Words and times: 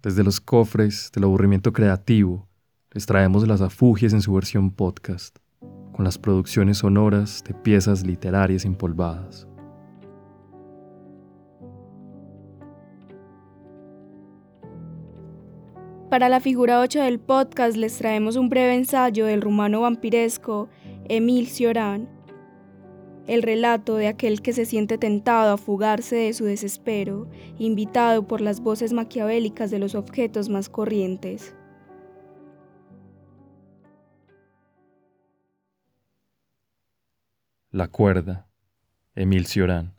Desde 0.00 0.22
los 0.22 0.40
cofres 0.40 1.10
del 1.12 1.24
aburrimiento 1.24 1.72
creativo, 1.72 2.46
les 2.92 3.04
traemos 3.04 3.46
las 3.48 3.60
afugias 3.60 4.12
en 4.12 4.22
su 4.22 4.32
versión 4.32 4.70
podcast, 4.70 5.36
con 5.92 6.04
las 6.04 6.18
producciones 6.18 6.78
sonoras 6.78 7.42
de 7.42 7.52
piezas 7.52 8.06
literarias 8.06 8.64
empolvadas. 8.64 9.48
Para 16.08 16.28
la 16.28 16.38
figura 16.38 16.78
8 16.78 17.00
del 17.00 17.18
podcast 17.18 17.76
les 17.76 17.98
traemos 17.98 18.36
un 18.36 18.48
breve 18.48 18.76
ensayo 18.76 19.26
del 19.26 19.42
rumano 19.42 19.80
vampiresco 19.80 20.68
Emil 21.08 21.48
Cioran, 21.48 22.08
el 23.28 23.42
relato 23.42 23.96
de 23.96 24.08
aquel 24.08 24.40
que 24.40 24.54
se 24.54 24.64
siente 24.64 24.96
tentado 24.96 25.52
a 25.52 25.58
fugarse 25.58 26.16
de 26.16 26.32
su 26.32 26.46
desespero, 26.46 27.28
invitado 27.58 28.26
por 28.26 28.40
las 28.40 28.60
voces 28.60 28.94
maquiavélicas 28.94 29.70
de 29.70 29.78
los 29.78 29.94
objetos 29.94 30.48
más 30.48 30.70
corrientes. 30.70 31.54
La 37.70 37.86
cuerda, 37.86 38.48
Emil 39.14 39.46
Cioran. 39.46 39.94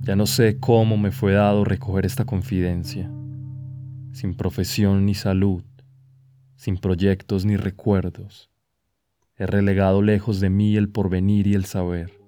Ya 0.00 0.16
no 0.16 0.24
sé 0.24 0.58
cómo 0.58 0.96
me 0.96 1.12
fue 1.12 1.34
dado 1.34 1.62
recoger 1.62 2.06
esta 2.06 2.24
confidencia, 2.24 3.10
sin 4.12 4.34
profesión 4.34 5.04
ni 5.04 5.14
salud, 5.14 5.62
sin 6.56 6.78
proyectos 6.78 7.44
ni 7.44 7.58
recuerdos 7.58 8.53
He 9.36 9.46
relegado 9.46 10.00
lejos 10.00 10.38
de 10.38 10.48
mí 10.48 10.76
el 10.76 10.88
porvenir 10.88 11.48
y 11.48 11.54
el 11.54 11.64
saber. 11.64 12.20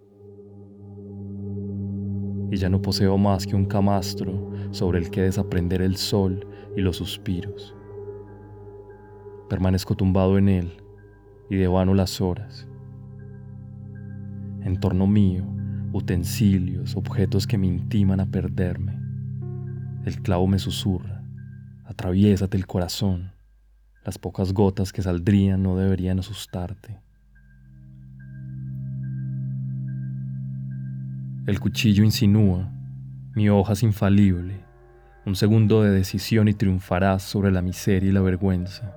Y 2.50 2.56
ya 2.56 2.68
no 2.68 2.82
poseo 2.82 3.16
más 3.16 3.46
que 3.46 3.54
un 3.54 3.66
camastro 3.66 4.50
sobre 4.72 4.98
el 4.98 5.10
que 5.10 5.22
desaprender 5.22 5.82
el 5.82 5.98
sol 5.98 6.44
y 6.76 6.80
los 6.80 6.96
suspiros. 6.96 7.76
Permanezco 9.48 9.94
tumbado 9.94 10.36
en 10.36 10.48
él 10.48 10.82
y 11.48 11.54
devano 11.54 11.94
las 11.94 12.20
horas. 12.20 12.66
En 14.62 14.80
torno 14.80 15.06
mío, 15.06 15.44
utensilios, 15.92 16.96
objetos 16.96 17.46
que 17.46 17.56
me 17.56 17.68
intiman 17.68 18.18
a 18.18 18.26
perderme. 18.26 18.98
El 20.04 20.20
clavo 20.22 20.48
me 20.48 20.58
susurra, 20.58 21.22
atraviésate 21.84 22.56
el 22.56 22.66
corazón 22.66 23.35
las 24.06 24.18
pocas 24.18 24.52
gotas 24.52 24.92
que 24.92 25.02
saldrían 25.02 25.64
no 25.64 25.76
deberían 25.76 26.20
asustarte. 26.20 27.00
El 31.44 31.58
cuchillo 31.58 32.04
insinúa, 32.04 32.70
mi 33.34 33.48
hoja 33.50 33.72
es 33.72 33.82
infalible, 33.82 34.64
un 35.26 35.34
segundo 35.34 35.82
de 35.82 35.90
decisión 35.90 36.46
y 36.46 36.54
triunfarás 36.54 37.24
sobre 37.24 37.50
la 37.50 37.62
miseria 37.62 38.10
y 38.10 38.12
la 38.12 38.20
vergüenza. 38.20 38.96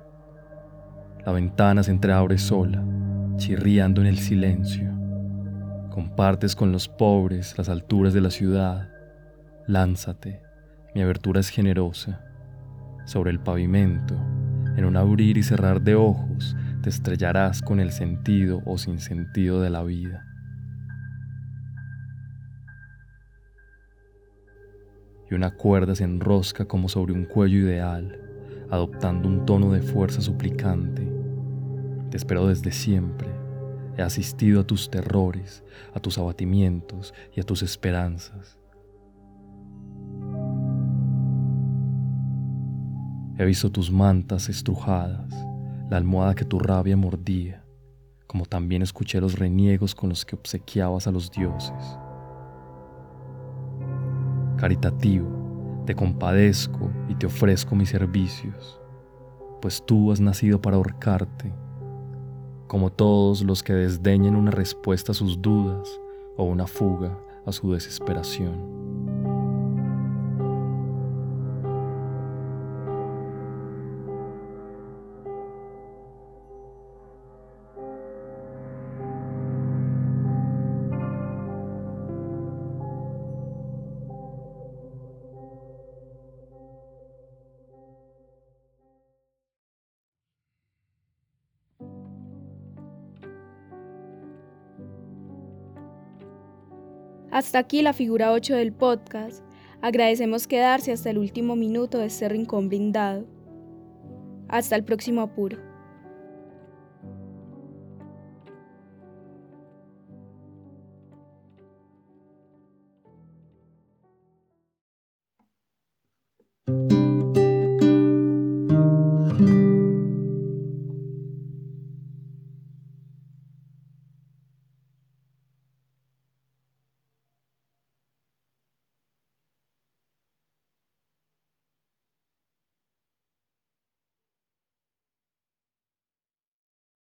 La 1.26 1.32
ventana 1.32 1.82
se 1.82 1.90
entreabre 1.90 2.38
sola, 2.38 2.80
chirriando 3.36 4.00
en 4.00 4.06
el 4.06 4.18
silencio. 4.18 4.92
Compartes 5.90 6.54
con 6.54 6.70
los 6.70 6.88
pobres 6.88 7.58
las 7.58 7.68
alturas 7.68 8.14
de 8.14 8.20
la 8.20 8.30
ciudad. 8.30 8.88
Lánzate, 9.66 10.40
mi 10.94 11.02
abertura 11.02 11.40
es 11.40 11.48
generosa. 11.48 12.24
Sobre 13.06 13.32
el 13.32 13.40
pavimento, 13.40 14.14
en 14.76 14.84
un 14.84 14.96
abrir 14.96 15.36
y 15.36 15.42
cerrar 15.42 15.80
de 15.80 15.94
ojos 15.94 16.56
te 16.82 16.88
estrellarás 16.88 17.62
con 17.62 17.80
el 17.80 17.92
sentido 17.92 18.62
o 18.64 18.78
sin 18.78 18.98
sentido 18.98 19.60
de 19.60 19.70
la 19.70 19.82
vida. 19.82 20.26
Y 25.30 25.34
una 25.34 25.50
cuerda 25.50 25.94
se 25.94 26.04
enrosca 26.04 26.64
como 26.64 26.88
sobre 26.88 27.12
un 27.12 27.24
cuello 27.24 27.58
ideal, 27.58 28.18
adoptando 28.70 29.28
un 29.28 29.46
tono 29.46 29.72
de 29.72 29.82
fuerza 29.82 30.20
suplicante. 30.20 31.06
Te 32.10 32.16
espero 32.16 32.48
desde 32.48 32.72
siempre. 32.72 33.28
He 33.96 34.02
asistido 34.02 34.60
a 34.60 34.66
tus 34.66 34.90
terrores, 34.90 35.62
a 35.94 36.00
tus 36.00 36.18
abatimientos 36.18 37.14
y 37.34 37.40
a 37.40 37.44
tus 37.44 37.62
esperanzas. 37.62 38.59
He 43.40 43.46
visto 43.46 43.72
tus 43.72 43.90
mantas 43.90 44.50
estrujadas, 44.50 45.32
la 45.88 45.96
almohada 45.96 46.34
que 46.34 46.44
tu 46.44 46.58
rabia 46.58 46.94
mordía, 46.94 47.64
como 48.26 48.44
también 48.44 48.82
escuché 48.82 49.18
los 49.18 49.38
reniegos 49.38 49.94
con 49.94 50.10
los 50.10 50.26
que 50.26 50.36
obsequiabas 50.36 51.06
a 51.06 51.10
los 51.10 51.30
dioses. 51.30 51.98
Caritativo, 54.58 55.82
te 55.86 55.94
compadezco 55.94 56.90
y 57.08 57.14
te 57.14 57.24
ofrezco 57.24 57.74
mis 57.74 57.88
servicios, 57.88 58.78
pues 59.62 59.82
tú 59.86 60.12
has 60.12 60.20
nacido 60.20 60.60
para 60.60 60.76
ahorcarte, 60.76 61.50
como 62.66 62.92
todos 62.92 63.42
los 63.42 63.62
que 63.62 63.72
desdeñen 63.72 64.36
una 64.36 64.50
respuesta 64.50 65.12
a 65.12 65.14
sus 65.14 65.40
dudas 65.40 65.88
o 66.36 66.44
una 66.44 66.66
fuga 66.66 67.18
a 67.46 67.52
su 67.52 67.72
desesperación. 67.72 68.79
Hasta 97.30 97.60
aquí 97.60 97.82
la 97.82 97.92
figura 97.92 98.32
8 98.32 98.56
del 98.56 98.72
podcast. 98.72 99.44
Agradecemos 99.82 100.48
quedarse 100.48 100.92
hasta 100.92 101.10
el 101.10 101.18
último 101.18 101.54
minuto 101.54 101.98
de 101.98 102.06
este 102.06 102.28
rincón 102.28 102.68
brindado. 102.68 103.24
Hasta 104.48 104.74
el 104.74 104.82
próximo 104.84 105.20
apuro. 105.20 105.69